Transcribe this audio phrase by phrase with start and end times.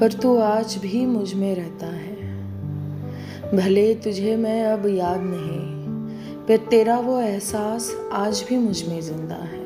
[0.00, 5.60] पर तू आज भी मुझमें रहता है। भले तुझे मैं अब याद नहीं,
[6.46, 9.62] पर तेरा वो एहसास आज भी मुझमें ज़िंदा है।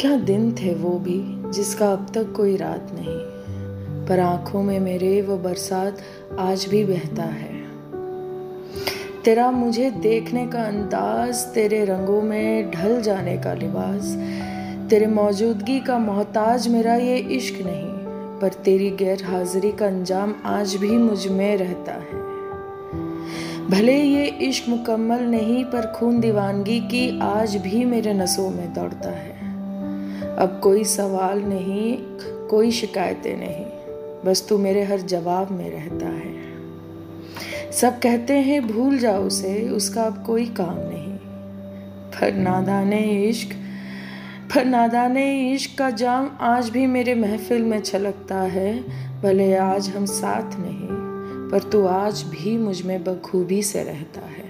[0.00, 1.20] क्या दिन थे वो भी
[1.52, 3.18] जिसका अब तक कोई रात नहीं,
[4.06, 5.98] पर आँखों में मेरे वो बरसात
[6.38, 7.60] आज भी बहता है।
[9.24, 14.14] तेरा मुझे देखने का अंदाज, तेरे रंगों में ढल जाने का लिबास,
[14.90, 18.01] तेरे मौजूदगी का मोहताज मेरा ये इश्क नहीं।
[18.42, 22.22] पर तेरी गैर हाजिरी का अंजाम आज भी मुझमें रहता है।
[23.68, 29.10] भले ये इश्क मुकम्मल नहीं, पर खून दीवानगी की आज भी मेरे नसों में दौड़ता
[29.10, 29.32] है।
[30.36, 31.98] अब कोई सवाल नहीं,
[32.48, 33.64] कोई शिकायतें नहीं,
[34.24, 36.34] बस तू मेरे हर जवाब में रहता है।
[37.72, 41.12] सब कहते हैं, भूल जाओ उसे, उसका अब कोई काम नहीं।
[42.08, 43.56] पर नादाने इश्क
[44.54, 48.72] पर नादाने इश्क का जाम आज भी मेरे महफिल में छलकता है।
[49.22, 50.88] भले आज हम साथ नहीं,
[51.50, 54.44] पर तू आज भी मुझमें बखूबी से रहता है।